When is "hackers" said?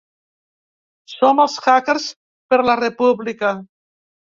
1.67-2.11